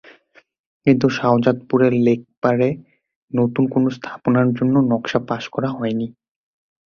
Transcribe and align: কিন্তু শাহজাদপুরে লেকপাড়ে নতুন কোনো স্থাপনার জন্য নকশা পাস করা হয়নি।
কিন্তু 0.85 1.05
শাহজাদপুরে 1.09 1.87
লেকপাড়ে 2.05 2.69
নতুন 3.33 3.63
কোনো 3.73 3.87
স্থাপনার 3.97 4.47
জন্য 4.57 4.75
নকশা 4.91 5.19
পাস 5.29 5.43
করা 5.47 5.69
হয়নি। 5.77 6.07